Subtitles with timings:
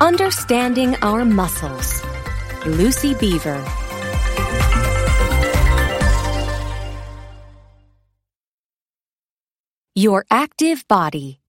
[0.00, 2.04] Understanding Our Muscles.
[2.64, 3.58] Lucy Beevor.
[9.96, 11.40] Your active body.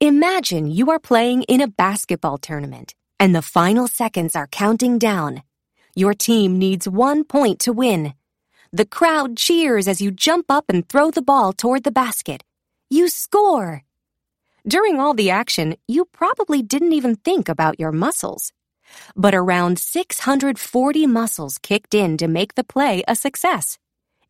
[0.00, 5.42] Imagine you are playing in a basketball tournament and the final seconds are counting down.
[5.94, 8.14] Your team needs one point to win.
[8.72, 12.44] The crowd cheers as you jump up and throw the ball toward the basket.
[12.88, 13.82] You score!
[14.68, 18.52] During all the action, you probably didn't even think about your muscles.
[19.14, 23.78] But around 640 muscles kicked in to make the play a success.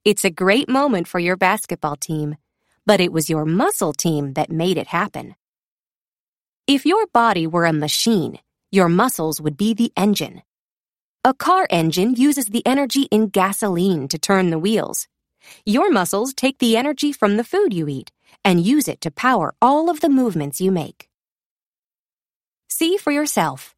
[0.04, 2.36] It's a great moment for your basketball team,
[2.84, 5.36] but it was your muscle team that made it happen.
[6.66, 8.38] If your body were a machine,
[8.70, 10.42] your muscles would be the engine.
[11.24, 15.09] A car engine uses the energy in gasoline to turn the wheels.
[15.64, 18.10] Your muscles take the energy from the food you eat
[18.46, 21.09] and use it to power all of the movements you make.
[22.68, 23.74] See for yourself.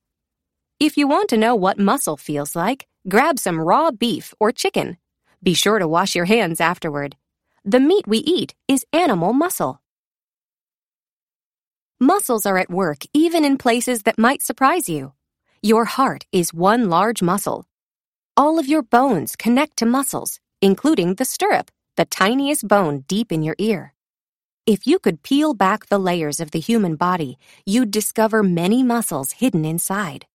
[0.78, 4.98] If you want to know what muscle feels like, grab some raw beef or chicken.
[5.42, 7.16] Be sure to wash your hands afterward.
[7.64, 9.80] The meat we eat is animal muscle.
[11.98, 15.12] Muscles are at work even in places that might surprise you.
[15.62, 17.66] Your heart is one large muscle.
[18.36, 23.42] All of your bones connect to muscles, including the stirrup, the tiniest bone deep in
[23.42, 23.94] your ear.
[24.68, 29.32] If you could peel back the layers of the human body, you'd discover many muscles
[29.32, 30.26] hidden inside.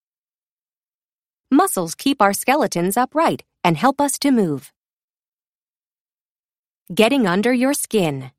[1.52, 4.72] Muscles keep our skeletons upright and help us to move.
[6.92, 8.32] Getting under your skin.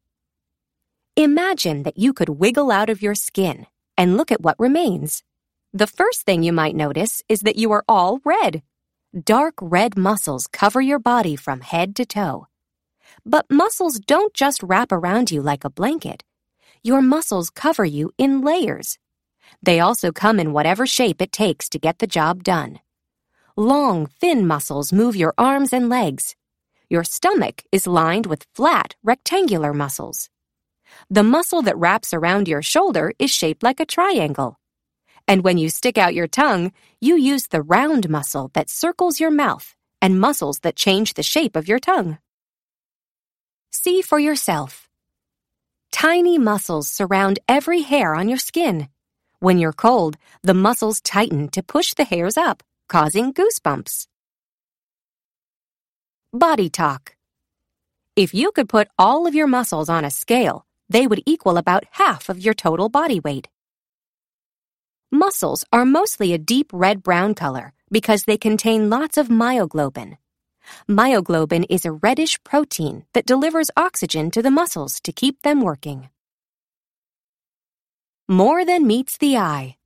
[1.14, 5.22] Imagine that you could wiggle out of your skin and look at what remains.
[5.72, 8.64] The first thing you might notice is that you are all red.
[9.16, 12.48] Dark red muscles cover your body from head to toe.
[13.27, 16.22] But muscles don't just wrap around you like a blanket.
[16.83, 18.98] Your muscles cover you in layers.
[19.62, 22.80] They also come in whatever shape it takes to get the job done.
[23.56, 26.36] Long, thin muscles move your arms and legs.
[26.90, 30.29] Your stomach is lined with flat, rectangular muscles.
[31.08, 34.58] The muscle that wraps around your shoulder is shaped like a triangle.
[35.27, 39.30] And when you stick out your tongue, you use the round muscle that circles your
[39.30, 42.18] mouth and muscles that change the shape of your tongue.
[43.84, 44.89] See for yourself.
[45.92, 48.89] Tiny muscles surround every hair on your skin.
[49.40, 54.06] When you're cold, the muscles tighten to push the hairs up, causing goosebumps.
[56.33, 57.14] Body talk.
[58.17, 61.84] If you could put all of your muscles on a scale, they would equal about
[61.90, 63.48] half of your total body weight.
[65.12, 70.16] Muscles are mostly a deep red brown color because they contain lots of myoglobin,
[70.89, 76.08] Myoglobin is a reddish protein that delivers oxygen to the muscles to keep them working.
[78.29, 79.77] More than meets the eye.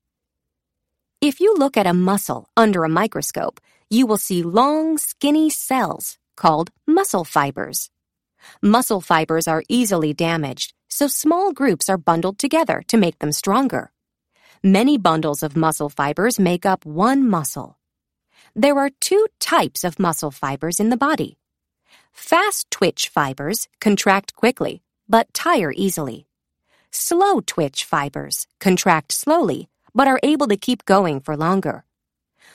[1.20, 6.18] If you look at a muscle under a microscope, you will see long, skinny cells
[6.36, 7.90] called muscle fibers.
[8.62, 13.90] Muscle fibers are easily damaged, so small groups are bundled together to make them stronger.
[14.62, 17.77] Many bundles of muscle fibers make up one muscle.
[18.60, 21.38] There are two types of muscle fibers in the body.
[22.12, 26.26] Fast twitch fibers contract quickly, but tire easily.
[26.90, 31.84] Slow twitch fibers contract slowly, but are able to keep going for longer.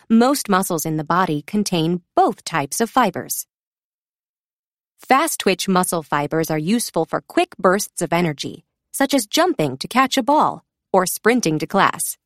[0.10, 3.48] Most muscles in the body contain both types of fibers.
[5.00, 9.88] Fast twitch muscle fibers are useful for quick bursts of energy, such as jumping to
[9.88, 12.18] catch a ball or sprinting to class.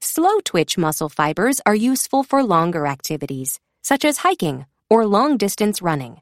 [0.00, 5.82] Slow twitch muscle fibers are useful for longer activities, such as hiking or long distance
[5.82, 6.20] running.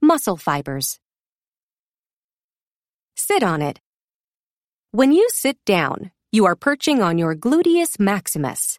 [0.00, 0.98] Muscle fibers.
[3.16, 3.80] Sit on it.
[4.92, 8.78] When you sit down, you are perching on your gluteus maximus.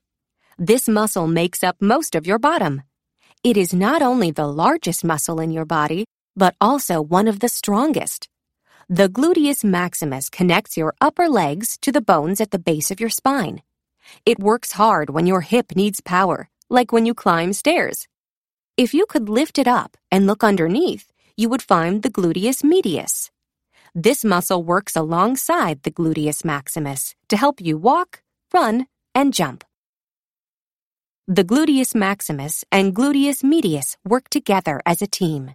[0.57, 2.81] This muscle makes up most of your bottom.
[3.43, 6.05] It is not only the largest muscle in your body,
[6.35, 8.27] but also one of the strongest.
[8.93, 13.09] The gluteus maximus connects your upper legs to the bones at the base of your
[13.09, 13.61] spine.
[14.25, 18.09] It works hard when your hip needs power, like when you climb stairs.
[18.75, 23.31] If you could lift it up and look underneath, you would find the gluteus medius.
[23.95, 28.21] This muscle works alongside the gluteus maximus to help you walk,
[28.53, 29.63] run, and jump.
[31.29, 35.51] The gluteus maximus and gluteus medius work together as a team.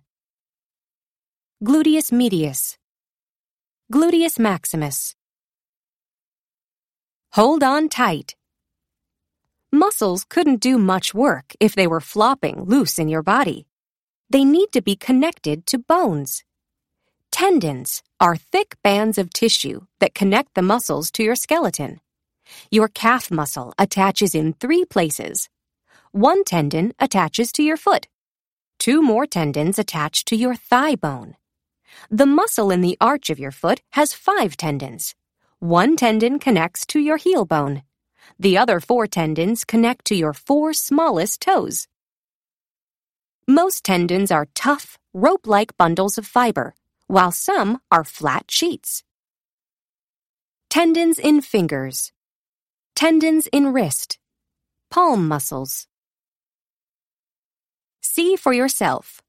[1.63, 2.79] Gluteus medius
[3.93, 5.15] Gluteus maximus.
[7.35, 8.35] Hold on tight.
[9.71, 13.69] Muscles couldn't do much work if they were flopping loose in your body.
[14.29, 16.43] They need to be connected to bones.
[17.31, 22.01] Tendons are thick bands of tissue that connect the muscles to your skeleton.
[22.73, 25.49] Your calf muscle attaches in three places.
[26.11, 28.09] One tendon attaches to your foot.
[28.81, 31.37] Two more tendons attach to your thigh bone.
[32.11, 35.15] The muscle in the arch of your foot has five tendons.
[35.59, 37.83] One tendon connects to your heel bone.
[38.39, 41.89] The other four tendons connect to your four smallest toes.
[43.49, 46.75] Most tendons are tough, rope like bundles of fiber,
[47.07, 49.03] while some are flat sheets.
[50.69, 52.13] Tendons in fingers.
[52.95, 54.19] Tendons in wrist.
[54.91, 55.87] Palm muscles.
[58.03, 59.23] See for yourself.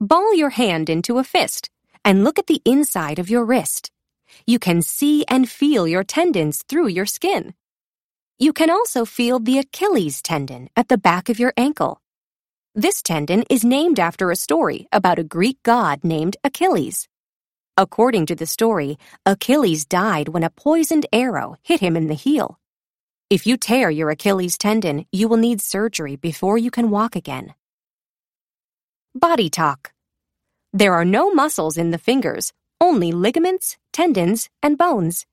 [0.00, 1.70] Ball your hand into a fist
[2.04, 3.90] and look at the inside of your wrist.
[4.46, 7.54] You can see and feel your tendons through your skin.
[8.38, 12.02] You can also feel the Achilles tendon at the back of your ankle.
[12.74, 17.08] This tendon is named after a story about a Greek god named Achilles.
[17.78, 22.58] According to the story, Achilles died when a poisoned arrow hit him in the heel.
[23.30, 27.54] If you tear your Achilles tendon, you will need surgery before you can walk again.
[29.18, 29.92] Body talk.
[30.74, 32.52] There are no muscles in the fingers,
[32.82, 35.24] only ligaments, tendons, and bones.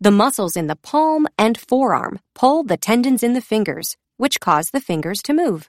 [0.00, 4.70] The muscles in the palm and forearm pull the tendons in the fingers, which cause
[4.70, 5.68] the fingers to move.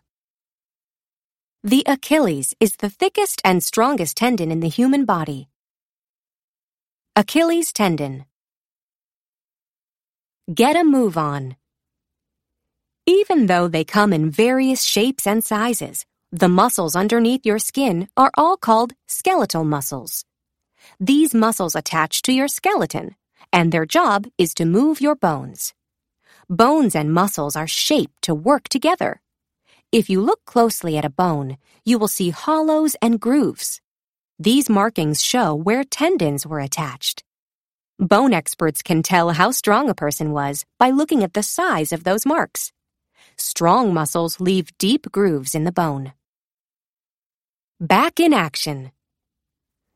[1.64, 5.50] The Achilles is the thickest and strongest tendon in the human body.
[7.16, 8.26] Achilles tendon.
[10.54, 11.56] Get a move on.
[13.08, 18.30] Even though they come in various shapes and sizes, the muscles underneath your skin are
[18.38, 20.26] all called skeletal muscles.
[21.00, 23.16] These muscles attach to your skeleton,
[23.52, 25.74] and their job is to move your bones.
[26.48, 29.22] Bones and muscles are shaped to work together.
[29.92, 33.82] If you look closely at a bone, you will see hollows and grooves.
[34.38, 37.24] These markings show where tendons were attached.
[37.98, 42.04] Bone experts can tell how strong a person was by looking at the size of
[42.04, 42.72] those marks.
[43.36, 46.14] Strong muscles leave deep grooves in the bone.
[47.82, 48.92] Back in action.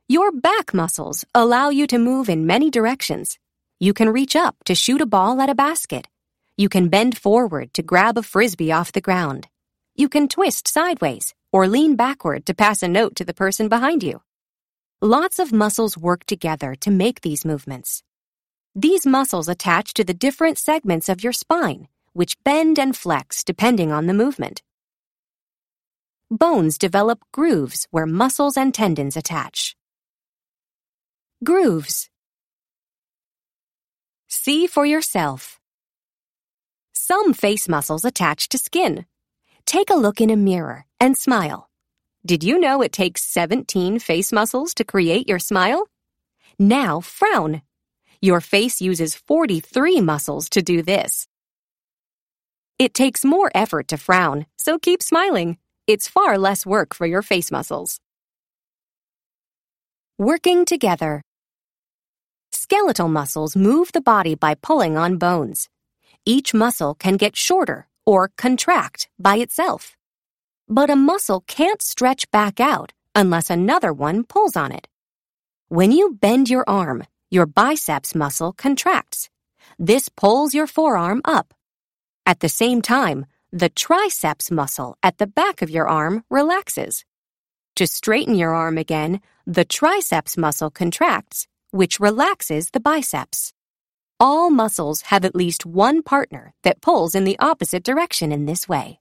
[0.08, 3.38] Your back muscles allow you to move in many directions.
[3.78, 6.08] You can reach up to shoot a ball at a basket.
[6.56, 9.50] You can bend forward to grab a frisbee off the ground.
[9.98, 14.02] You can twist sideways or lean backward to pass a note to the person behind
[14.02, 14.22] you.
[15.02, 18.02] Lots of muscles work together to make these movements.
[18.74, 23.92] These muscles attach to the different segments of your spine, which bend and flex depending
[23.92, 24.62] on the movement.
[26.36, 29.76] Bones develop grooves where muscles and tendons attach.
[31.44, 32.10] Grooves.
[34.30, 35.60] See for yourself.
[36.92, 39.06] Some face muscles attach to skin.
[39.68, 41.70] Take a look in a mirror and smile.
[42.26, 45.88] Did you know it takes 17 face muscles to create your smile?
[46.58, 47.62] Now frown.
[48.24, 51.28] Your face uses 43 muscles to do this.
[52.80, 55.58] It takes more effort to frown, so keep smiling.
[55.86, 58.00] It's far less work for your face muscles.
[60.18, 61.22] Working together.
[62.54, 65.68] Skeletal muscles move the body by pulling on bones.
[66.26, 69.98] Each muscle can get shorter or contract by itself.
[70.70, 74.88] But a muscle can't stretch back out unless another one pulls on it.
[75.68, 79.30] When you bend your arm, your biceps muscle contracts.
[79.78, 81.54] This pulls your forearm up.
[82.26, 87.06] At the same time, the triceps muscle at the back of your arm relaxes.
[87.76, 93.54] To straighten your arm again, the triceps muscle contracts, which relaxes the biceps.
[94.20, 98.68] All muscles have at least one partner that pulls in the opposite direction in this
[98.68, 99.00] way.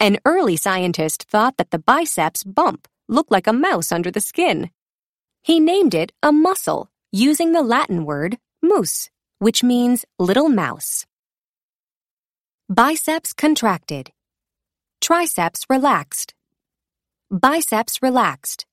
[0.00, 4.68] An early scientist thought that the biceps bump looked like a mouse under the skin.
[5.42, 11.06] He named it a muscle using the Latin word mus, which means little mouse.
[12.72, 14.12] Biceps contracted.
[15.00, 16.34] Triceps relaxed.
[17.28, 18.64] Biceps relaxed.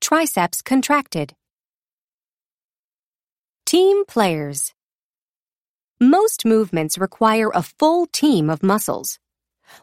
[0.00, 1.36] Triceps contracted.
[3.64, 4.74] Team players.
[6.00, 9.20] Most movements require a full team of muscles.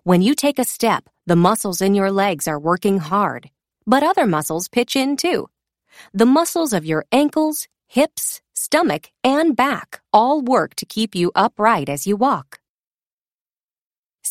[0.04, 3.52] When you take a step, the muscles in your legs are working hard,
[3.88, 5.48] but other muscles pitch in too.
[6.14, 11.88] The muscles of your ankles, hips, stomach, and back all work to keep you upright
[11.88, 12.60] as you walk.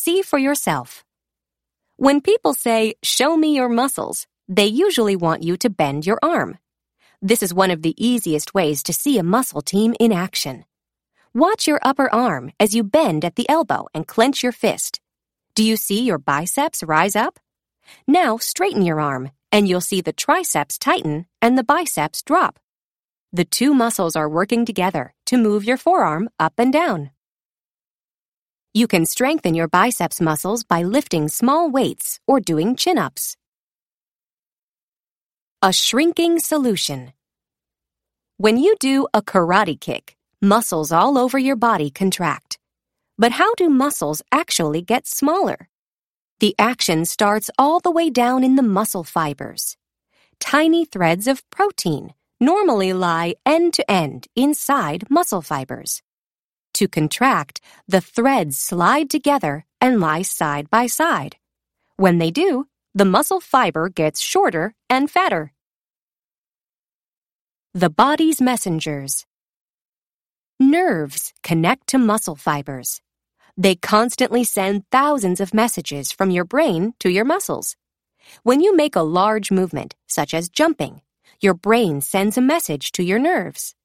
[0.09, 1.05] See for yourself.
[1.97, 6.57] When people say, show me your muscles, they usually want you to bend your arm.
[7.21, 10.65] This is one of the easiest ways to see a muscle team in action.
[11.31, 14.99] Watch your upper arm as you bend at the elbow and clench your fist.
[15.53, 17.39] Do you see your biceps rise up?
[18.07, 22.57] Now straighten your arm, and you'll see the triceps tighten and the biceps drop.
[23.31, 27.11] The two muscles are working together to move your forearm up and down.
[28.71, 33.35] You can strengthen your biceps muscles by lifting small weights or doing chin ups.
[35.63, 37.13] A shrinking solution.
[38.37, 42.59] When you do a karate kick, muscles all over your body contract.
[43.17, 45.67] But how do muscles actually get smaller?
[46.39, 49.77] The action starts all the way down in the muscle fibers.
[50.39, 56.03] Tiny threads of protein normally lie end to end inside muscle fibers.
[56.79, 57.59] To contract,
[57.89, 61.35] the threads slide together and lie side by side.
[61.97, 65.51] When they do, the muscle fiber gets shorter and fatter.
[67.73, 69.25] The body's messengers.
[70.57, 73.01] Nerves connect to muscle fibers.
[73.57, 77.75] They constantly send thousands of messages from your brain to your muscles.
[78.43, 81.01] When you make a large movement, such as jumping,
[81.41, 83.75] your brain sends a message to your nerves.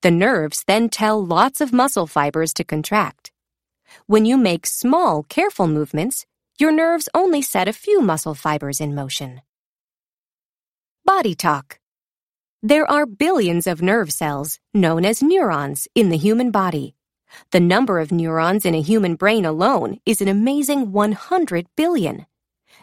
[0.00, 3.32] The nerves then tell lots of muscle fibers to contract.
[4.06, 6.24] When you make small, careful movements,
[6.56, 9.42] your nerves only set a few muscle fibers in motion.
[11.04, 11.80] Body talk.
[12.62, 16.94] There are billions of nerve cells, known as neurons, in the human body.
[17.50, 22.26] The number of neurons in a human brain alone is an amazing 100 billion.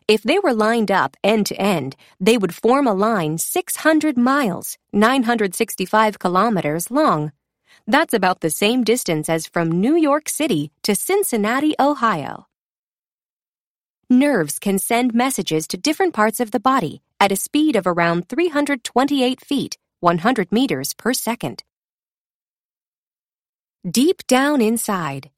[0.07, 4.77] If they were lined up end to end, they would form a line 600 miles,
[4.93, 7.31] 965 kilometers long.
[7.87, 12.45] That's about the same distance as from New York City to Cincinnati, Ohio.
[14.07, 18.29] Nerves can send messages to different parts of the body at a speed of around
[18.29, 21.63] 328 feet, 100 meters per second.
[23.89, 25.31] Deep down inside.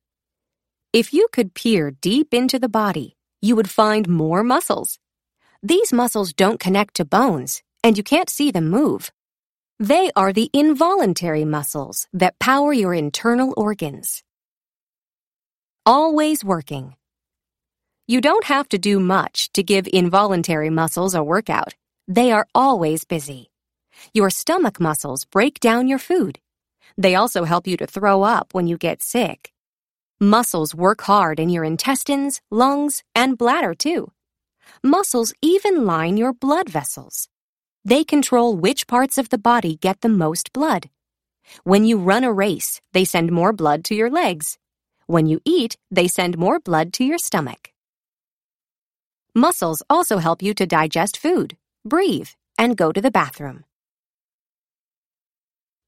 [0.91, 4.99] If you could peer deep into the body, you would find more muscles.
[5.61, 9.11] These muscles don't connect to bones, and you can't see them move.
[9.79, 14.23] They are the involuntary muscles that power your internal organs.
[15.85, 16.95] Always working.
[18.07, 21.75] You don't have to do much to give involuntary muscles a workout.
[22.07, 23.51] They are always busy.
[24.13, 26.39] Your stomach muscles break down your food.
[26.97, 29.53] They also help you to throw up when you get sick.
[30.19, 34.11] Muscles work hard in your intestines, lungs, and bladder, too.
[34.83, 37.29] Muscles even line your blood vessels.
[37.85, 40.89] They control which parts of the body get the most blood.
[41.63, 44.57] When you run a race, they send more blood to your legs.
[45.05, 47.69] When you eat, they send more blood to your stomach.
[49.35, 53.65] Muscles also help you to digest food, breathe, and go to the bathroom.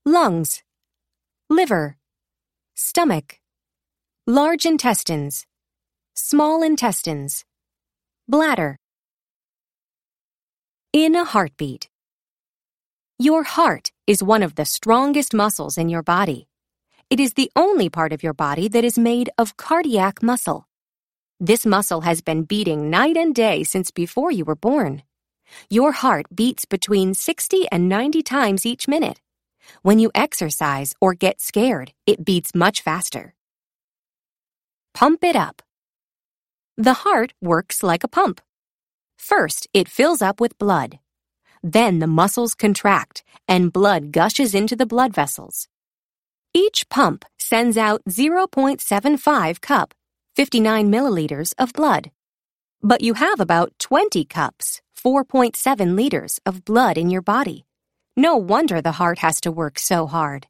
[0.05, 0.61] Lungs,
[1.49, 1.97] liver,
[2.75, 3.39] stomach,
[4.29, 5.47] large intestines,
[6.13, 7.45] small intestines,
[8.27, 8.77] bladder.
[10.93, 11.89] In a heartbeat.
[13.17, 16.47] Your heart is one of the strongest muscles in your body.
[17.09, 20.67] It is the only part of your body that is made of cardiac muscle.
[21.39, 25.01] This muscle has been beating night and day since before you were born.
[25.71, 29.21] Your heart beats between 60 and 90 times each minute.
[29.81, 33.33] When you exercise or get scared, it beats much faster.
[34.93, 35.61] Pump it up.
[36.77, 38.41] The heart works like a pump.
[39.17, 40.99] First, it fills up with blood.
[41.61, 45.67] Then the muscles contract and blood gushes into the blood vessels.
[46.53, 49.93] Each pump sends out 0.75 cup,
[50.35, 52.11] 59 milliliters of blood.
[52.81, 57.65] But you have about 20 cups, 4.7 liters of blood in your body.
[58.15, 60.47] No wonder the heart has to work so hard.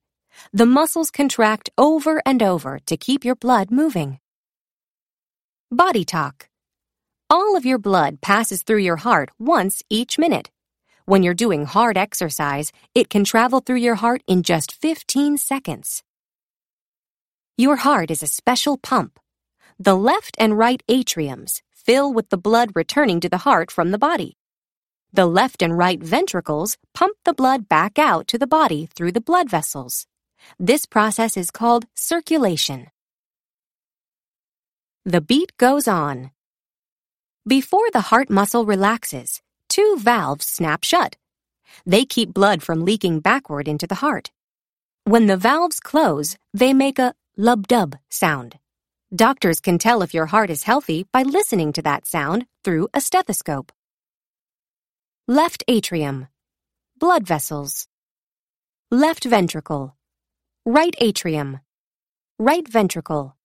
[0.53, 4.19] The muscles contract over and over to keep your blood moving.
[5.71, 6.49] Body talk.
[7.29, 10.49] All of your blood passes through your heart once each minute.
[11.05, 16.01] When you're doing hard exercise, it can travel through your heart in just 15 seconds.
[17.55, 19.19] Your heart is a special pump.
[19.77, 23.99] The left and right atriums fill with the blood returning to the heart from the
[23.99, 24.37] body.
[25.13, 29.21] The left and right ventricles pump the blood back out to the body through the
[29.21, 30.07] blood vessels.
[30.57, 32.87] This process is called circulation.
[35.09, 36.29] The beat goes on.
[37.47, 41.15] Before the heart muscle relaxes, two valves snap shut.
[41.83, 44.29] They keep blood from leaking backward into the heart.
[45.05, 48.59] When the valves close, they make a lub-dub sound.
[49.15, 53.01] Doctors can tell if your heart is healthy by listening to that sound through a
[53.01, 53.71] stethoscope.
[55.27, 56.27] Left atrium.
[56.99, 57.87] Blood vessels.
[58.91, 59.95] Left ventricle.
[60.67, 61.61] Right atrium.
[62.37, 63.35] Right ventricle.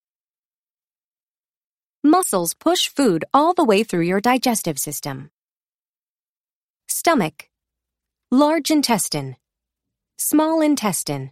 [2.06, 5.30] Muscles push food all the way through your digestive system.
[6.86, 7.48] Stomach.
[8.30, 9.36] Large intestine.
[10.18, 11.30] small intestine,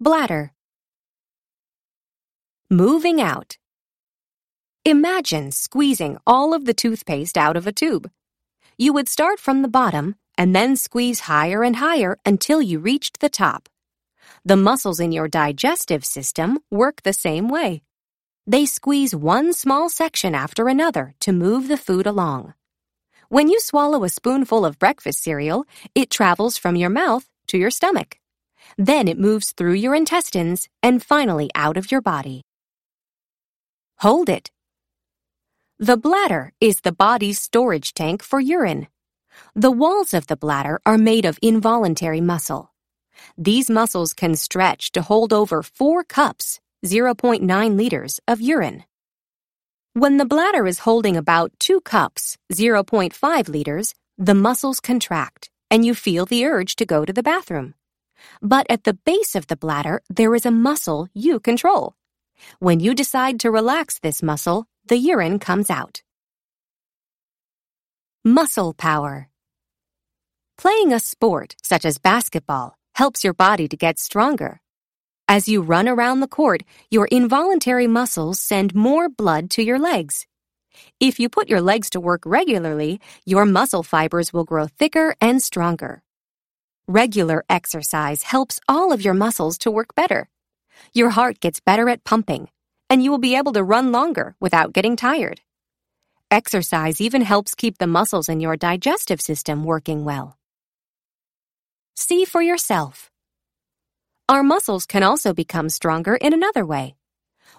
[0.00, 0.52] bladder.
[2.68, 3.58] Moving out.
[4.84, 8.10] Imagine squeezing all of the toothpaste out of a tube.
[8.76, 13.20] You would start from the bottom and then squeeze higher and higher until you reached
[13.20, 13.68] the top.
[14.44, 17.82] The muscles in your digestive system work the same way.
[18.48, 22.54] They squeeze one small section after another to move the food along.
[23.28, 25.64] When you swallow a spoonful of breakfast cereal,
[25.96, 28.20] it travels from your mouth to your stomach.
[28.78, 32.42] Then it moves through your intestines and finally out of your body.
[33.98, 34.52] Hold it.
[35.78, 38.86] The bladder is the body's storage tank for urine.
[39.54, 42.72] The walls of the bladder are made of involuntary muscle.
[43.36, 48.84] These muscles can stretch to hold over 4 cups, 0.9 liters, of urine.
[49.94, 55.94] When the bladder is holding about 2 cups, 0.5 liters, the muscles contract and you
[55.94, 57.74] feel the urge to go to the bathroom.
[58.40, 61.94] But at the base of the bladder, there is a muscle you control.
[62.58, 66.02] When you decide to relax this muscle, the urine comes out.
[68.24, 69.28] Muscle power.
[70.58, 74.60] Playing a sport, such as basketball, helps your body to get stronger.
[75.28, 80.24] As you run around the court, your involuntary muscles send more blood to your legs.
[81.00, 85.42] If you put your legs to work regularly, your muscle fibers will grow thicker and
[85.42, 86.04] stronger.
[86.86, 90.28] Regular exercise helps all of your muscles to work better.
[90.92, 92.48] Your heart gets better at pumping,
[92.88, 95.40] and you will be able to run longer without getting tired.
[96.30, 100.38] Exercise even helps keep the muscles in your digestive system working well.
[101.96, 103.10] See for yourself.
[104.28, 106.96] Our muscles can also become stronger in another way.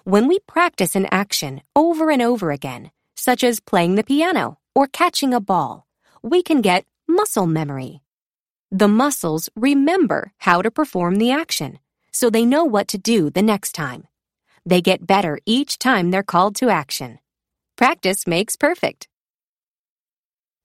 [0.04, 4.86] When we practice an action over and over again, such as playing the piano or
[4.86, 5.86] catching a ball,
[6.22, 8.02] we can get muscle memory.
[8.70, 11.78] The muscles remember how to perform the action,
[12.12, 14.06] so they know what to do the next time.
[14.66, 17.18] They get better each time they're called to action.
[17.76, 19.08] Practice makes perfect.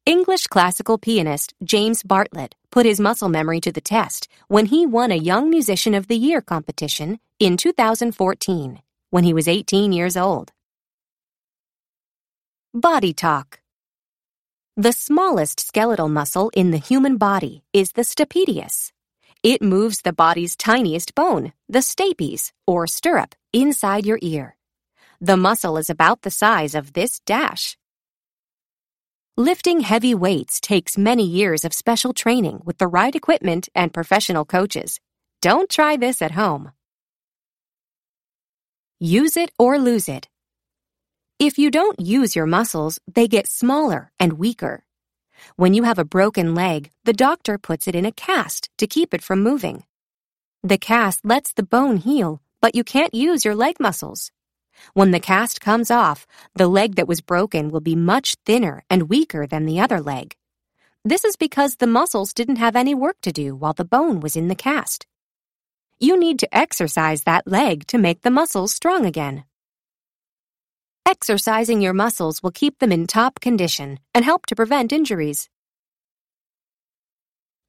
[0.06, 5.12] English classical pianist James Bartlett put his muscle memory to the test when he won
[5.12, 8.82] a Young Musician of the Year competition in 2014,
[9.12, 10.52] when he was 18 years old.
[12.74, 13.60] Body talk.
[14.76, 18.92] The smallest skeletal muscle in the human body is the stapedius.
[19.44, 24.56] It moves the body's tiniest bone, the stapes, or stirrup, inside your ear.
[25.22, 27.78] The muscle is about the size of this dash.
[29.38, 34.46] Lifting heavy weights takes many years of special training with the right equipment and professional
[34.46, 35.00] coaches.
[35.42, 36.72] Don't try this at home.
[39.00, 40.30] Use it or lose it.
[41.40, 44.84] If you don't use your muscles, they get smaller and weaker.
[45.56, 49.16] When you have a broken leg, the doctor puts it in a cast to keep
[49.16, 49.84] it from moving.
[50.62, 54.32] The cast lets the bone heal, but you can't use your leg muscles.
[54.94, 59.10] When the cast comes off, the leg that was broken will be much thinner and
[59.10, 60.36] weaker than the other leg.
[61.06, 64.36] This is because the muscles didn't have any work to do while the bone was
[64.36, 65.06] in the cast.
[66.00, 69.44] You need to exercise that leg to make the muscles strong again.
[71.06, 75.50] Exercising your muscles will keep them in top condition and help to prevent injuries.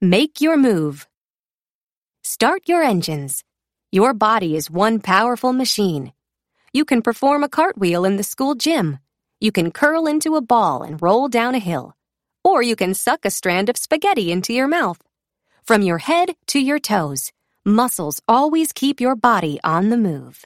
[0.01, 1.09] Make your move.
[2.23, 3.43] Start your engines.
[3.91, 6.13] Your body is one powerful machine.
[6.75, 8.99] You can perform a cartwheel in the school gym.
[9.41, 11.95] You can curl into a ball and roll down a hill.
[12.43, 14.99] Or you can suck a strand of spaghetti into your mouth.
[15.63, 17.31] From your head to your toes,
[17.65, 20.45] muscles always keep your body on the move.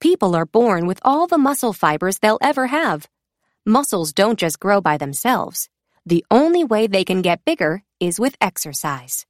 [0.00, 3.06] People are born with all the muscle fibers they'll ever have.
[3.64, 5.68] Muscles don't just grow by themselves.
[6.04, 9.24] The only way they can get bigger is with exercise.